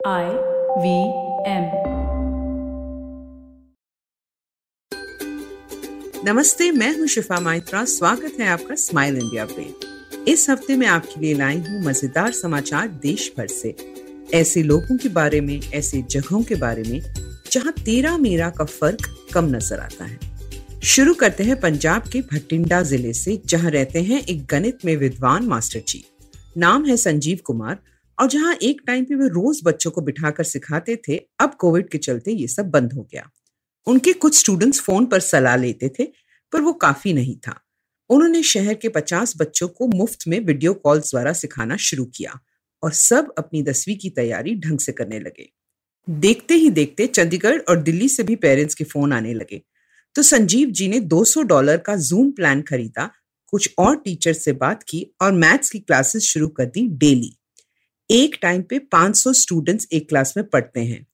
[0.00, 0.26] I
[0.78, 0.90] V
[1.46, 1.64] M.
[6.24, 11.20] नमस्ते, मैं हूँ शिफा माइत्रा। स्वागत है आपका स्माइल इंडिया पे। इस हफ़्ते में आपके
[11.20, 13.74] लिए लाई हूँ मज़ेदार समाचार देश भर से।
[14.34, 17.00] ऐसे लोगों के बारे में, ऐसे जगहों के बारे में,
[17.52, 22.82] जहाँ तेरा मेरा का फ़र्क कम नज़र आता है। शुरू करते हैं पंजाब के भटिंडा
[22.82, 26.04] ज़िले से, जहाँ रहते हैं एक गणित में विद्वान मास्टर जी।
[26.58, 27.78] नाम है संजीव कुमार
[28.20, 31.98] और जहाँ एक टाइम पे वे रोज बच्चों को बिठाकर सिखाते थे, अब कोविड के
[31.98, 33.30] चलते ये सब बंद हो गया।
[33.86, 36.04] उनके कुछ स्टूडेंट्स फ़ोन पर सलाह लेते थे,
[36.52, 37.60] पर वो काफ़ी नहीं था।
[38.10, 42.40] उन्होंने शहर के पचास बच्चों को मुफ़्त में वीडियो कॉल द्वारा सिखाना शुरू किया
[42.82, 45.52] और सब अपनी दसवीं की तैयारी ढंग से करने लगे।
[46.08, 49.62] देखते ही देखते चंडीगढ़ और दिल्ली से भी पेरेंट्स के फ़ोन आने लगे।
[50.14, 53.10] तो संजीव जी ने 200 डॉलर का जूम प्लान खरीदा,
[53.46, 57.37] कुछ और टीचर से बात की और मैथ्स की क्लासेस शुरू कर दी डेली
[58.10, 61.06] एक टाइम पे 500 स्टूडेंट्स एक क्लास में पढ़ते हैं।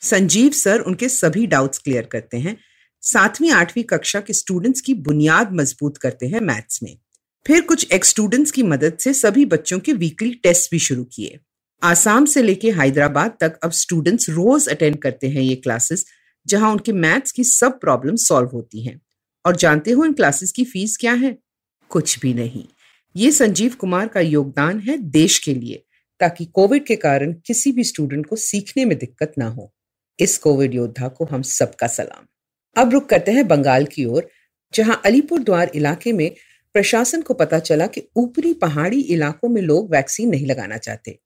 [0.00, 2.56] संजीव सर उनके सभी डाउट्स क्लियर करते हैं।
[3.00, 6.98] सातवीं, आठवीं कक्षा के स्टूडेंट्स की बुनियाद मज़बूत करते हैं मैथ्स में।
[7.46, 11.38] फिर कुछ एक्स स्टूडेंट्स की मदद से सभी बच्चों के वीकली टेस्ट भी शुरू किए।
[11.82, 16.06] आसाम से लेके हैदराबाद तक अब स्टूडेंट्स रोज अटेंड करते हैं ये क्लासेस
[16.46, 19.00] जहाँ उनके मैथ्स की सब प्रॉब्लम सॉल्व होती हैं।
[19.46, 21.38] और जानते हो इन क्लासेस की फ़ीस क्या है?
[21.88, 22.64] कुछ भी नहीं।
[23.16, 25.84] ये संजीव कुमार का योगदान है देश के लिए।
[26.20, 29.72] ताकि कोविड के कारण किसी भी स्टूडेंट को सीखने में दिक्कत ना हो।
[30.20, 32.26] इस कोविड योद्धा को हम सबका सलाम।
[32.76, 34.28] अब रुक करते हैं बंगाल की ओर,
[34.74, 36.30] जहाँ अलीपुर द्वार इलाके में
[36.72, 41.18] प्रशासन को पता चला कि ऊपरी पहाड़ी इलाकों में लोग वैक्सीन नहीं लगाना चाहते।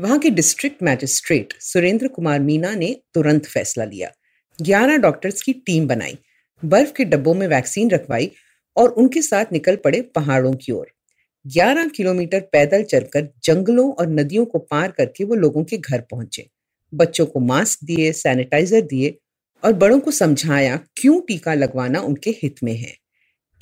[0.00, 4.10] वहाँ के डिस्ट्रिक्ट मैजिस्ट्रेट सुरेंद्र कुमार मीना ने तुरंत फैसला लिया।
[4.62, 6.18] ग्यारह डॉक्टर्स की टीम बनाई,
[6.64, 8.30] बर्फ़ के डब्बों में वैक्सीन रखवाई
[8.76, 10.86] और उनके साथ निकल पड़े पहाड़ों की ओर।
[11.46, 16.50] 11 किलोमीटर पैदल चलकर जंगलों और नदियों को पार करके वो लोगों के घर पहुँचे।
[16.94, 19.18] बच्चों को मास्क दिए, सैनिटाइजर दिए
[19.64, 22.96] और बड़ों को समझाया, क्यों टीका लगवाना उनके हित में है?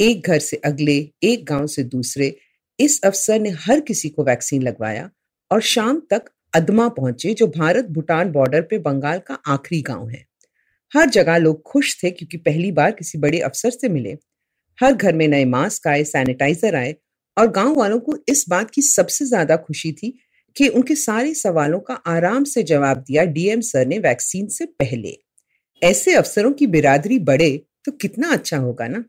[0.01, 2.37] एक घर से अगले, एक गाँव से दूसरे,
[2.81, 5.11] इस अफसर ने हर किसी को वैक्सीन लगवाया
[5.53, 6.23] और शाम तक
[6.55, 10.27] अदमा पहुँचे, जो भारत भूटान बॉर्डर पे बंगाल का आखिरी गाँव है।
[10.97, 14.17] हर जगह लोग खुश थे क्योंकि पहली बार किसी बड़े अफसर से मिले।
[14.81, 16.97] हर घर में नए मास्क आए, सैनिटाइजर आए
[17.37, 20.12] और गाँव वालों को इस बात की सबसे ज़्यादा खुशी थी
[20.56, 25.17] कि उनके सारे सवालों का आराम से जवाब दिया डीएम सर ने वैक्सीन से पहले।
[25.83, 27.50] ऐसे अफसरों की बिरादरी बढ़े
[27.84, 29.05] तो कितना अच्छा होगा ना?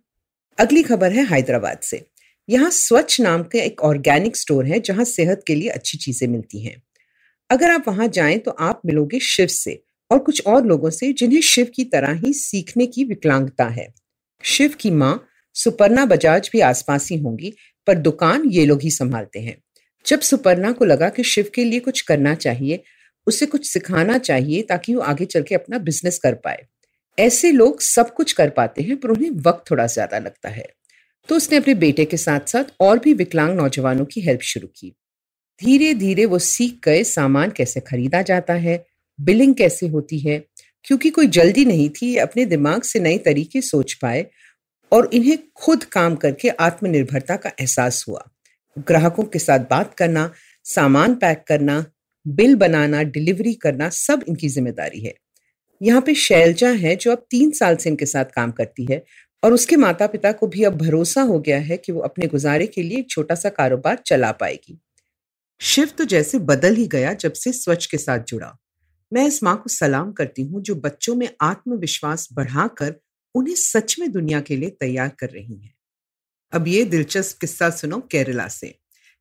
[0.58, 2.06] अगली खबर है हैदराबाद से।
[2.50, 6.60] यहाँ स्वच्छ नाम का एक ऑर्गेनिक स्टोर है जहाँ सेहत के लिए अच्छी चीज़ें मिलती
[6.60, 6.82] हैं।
[7.50, 9.82] अगर आप वहाँ जाएँ तो आप मिलोगे शिव से
[10.12, 13.88] और कुछ और लोगों से जिन्हें शिव की तरह ही सीखने की विकलांगता है।
[14.44, 15.16] शिव की माँ
[15.56, 17.54] सुपर्णा बजाज भी आसपास ही होंगी,
[17.88, 19.58] पर दुकान ये लोग ही संभालते हैं।
[20.06, 22.84] जब सुपर्णा को लगा कि शिव के लिए कुछ करना चाहिए,
[23.28, 26.66] उसे कुछ सिखाना चाहिए ताकि वो आगे चल के अपना बिज़नेस कर पाए।
[27.18, 30.66] ऐसे लोग सब कुछ कर पाते हैं, पर उन्हें वक्त थोड़ा ज़्यादा लगता है।
[31.30, 34.94] तो उसने अपने बेटे के साथ साथ और भी विकलांग नौजवानों की हेल्प शुरू की।
[35.62, 38.84] धीरे धीरे वो सीख गए सामान कैसे खरीदा जाता है
[39.20, 40.38] बिलिंग कैसे होती है,
[40.86, 44.26] क्योंकि कोई जल्दी नहीं थी, अपने दिमाग से नए तरीके सोच पाए
[44.96, 48.24] और इन्हें खुद काम करके आत्मनिर्भरता का एहसास हुआ।
[48.78, 50.30] ग्राहकों के साथ बात करना,
[50.66, 51.84] सामान पैक करना,
[52.26, 55.14] बिल बनाना, डिलीवरी करना सब इनकी ज़िम्मेदारी है।
[55.82, 59.04] यहाँ पे शैलजा है जो अब तीन साल से इनके साथ काम करती है
[59.44, 62.68] और उसके माता पिता को भी अब भरोसा हो गया है कि वो अपने गुजारे
[62.68, 64.80] के लिए एक छोटा सा कारोबार चला पाएगी।
[65.62, 68.56] शिव तो जैसे बदल ही गया जब से स्वच्छ के साथ जुड़ा।
[69.12, 72.96] मैं इस माँ को सलाम करती हूँ जो बच्चों में आत्मविश्वास बढ़ाकर
[73.36, 75.74] उन्हें सच में दुनिया के लिए तैयार कर रही हैं।
[76.54, 78.74] अब ये दिलचस्प किस्सा सुनो केरला से।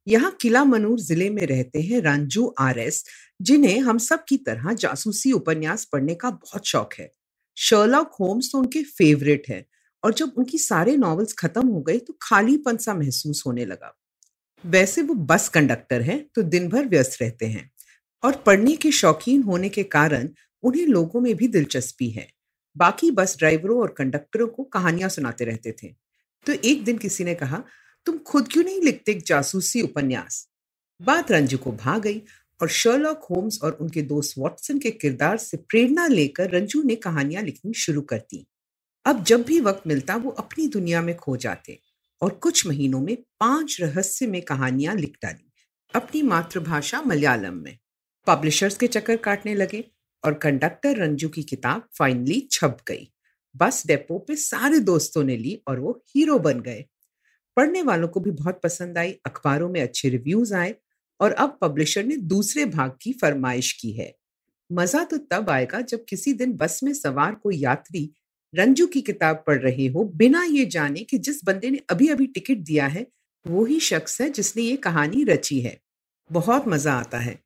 [0.06, 3.04] यहाँ किला मनूर ज़िले में रहते हैं रंजू आर एस
[3.41, 7.10] जिन्हें हम सब की तरह जासूसी उपन्यास पढ़ने का बहुत शौक है।
[7.56, 9.64] शर्लॉक होम्स तो उनके फेवरेट है
[10.02, 13.94] और जब उनकी सारे नॉवेल्स खत्म हो गए तो खालीपन सा महसूस होने लगा।
[14.64, 17.70] वैसे वो बस कंडक्टर हैं तो दिन भर व्यस्त रहते हैं
[18.22, 20.28] और पढ़ने के शौकीन होने के कारण
[20.62, 22.28] उन्हें लोगों में भी दिलचस्पी है।
[22.76, 25.88] बाकी बस ड्राइवरों और कंडक्टरों को कहानियाँ सुनाते रहते थे।
[26.47, 27.62] तो एक दिन किसी ने कहा,
[28.06, 30.49] तुम खुद क्यों नहीं लिखते एक जासूसी उपन्यास?
[31.03, 32.23] बात रंजू को भाग गई
[32.62, 37.43] और शर्लॉक होम्स और उनके दोस्त वॉटसन के किरदार से प्रेरणा लेकर रंजू ने कहानियाँ
[37.43, 38.47] लिखनी शुरू कर दी।
[39.06, 41.81] अब जब भी वक्त मिलता, वो अपनी दुनिया में खो जाते
[42.23, 45.53] और कुछ महीनों में पाँच रहस्य में कहानियाँ लिख डाली
[45.94, 47.79] अपनी मातृभाषा मलयालम में।
[48.26, 49.85] पब्लिशर्स के चक्कर काटने लगे
[50.25, 53.09] और कंडक्टर रंजू की किताब फाइनली छप गई।
[53.56, 56.85] बस डेपो पे सारे दोस्तों ने ली और वो हीरो बन गए।
[57.56, 60.75] पढ़ने वालों को भी बहुत पसंद आई, अखबारों में अच्छे रिव्यूज़ आए
[61.21, 64.15] और अब पब्लिशर ने दूसरे भाग की फरमाइश की है।
[64.73, 68.11] मज़ा तो तब आएगा जब किसी दिन बस में सवार कोई यात्री
[68.55, 72.26] रंजू की किताब पढ़ रहे हो बिना ये जाने कि जिस बंदे ने अभी अभी
[72.26, 73.06] टिकट दिया है,
[73.47, 75.79] वो ही शख्स है जिसने ये कहानी रची है।
[76.31, 77.44] बहुत मज़ा आता है।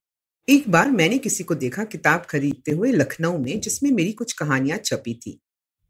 [0.49, 4.79] एक बार मैंने किसी को देखा किताब खरीदते हुए लखनऊ में, जिसमें मेरी कुछ कहानियाँ
[4.79, 5.39] छपी थी।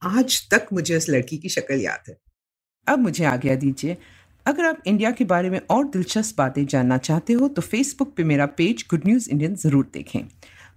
[0.02, 2.16] आज तक मुझे उस लड़की की शक्ल याद है।
[2.86, 3.96] अब मुझे आज्ञा दीजिए,
[4.46, 8.24] अगर आप इंडिया के बारे में और दिलचस्प बातें जानना चाहते हो तो फेसबुक पे
[8.24, 10.20] मेरा पेज गुड न्यूज़ इंडियन ज़रूर देखें।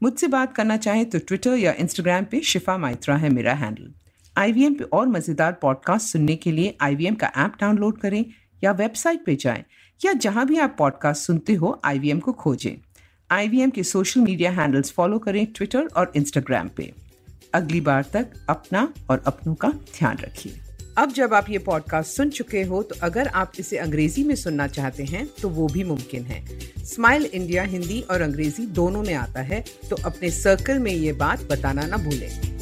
[0.04, 3.92] मुझसे बात करना चाहें तो ट्विटर या इंस्टाग्राम पे शिफा माइत्रा है मेरा हैंडल।
[4.36, 8.24] आई पे और मज़ेदार पॉडकास्ट सुनने के लिए आईवीएम का ऐप डाउनलोड करें
[8.62, 9.63] या वेबसाइट पे जाएँ,
[10.01, 12.75] या जहाँ भी आप पॉडकास्ट सुनते हो आईवीएम को खोजें।
[13.31, 16.92] आईबीएम के सोशल मीडिया हैंडल्स फॉलो करें ट्विटर और इंस्टाग्राम पे।
[17.54, 20.60] अगली बार तक अपना और अपनों का ध्यान रखिए।
[20.98, 24.68] अब जब आप ये पॉडकास्ट सुन चुके हो तो अगर आप इसे अंग्रेज़ी में सुनना
[24.68, 26.44] चाहते हैं तो वो भी मुमकिन है।
[26.86, 31.44] स्माइल इंडिया हिंदी और अंग्रेज़ी दोनों में आता है तो अपने सर्कल में ये बात
[31.44, 32.60] बताना ना भूलें।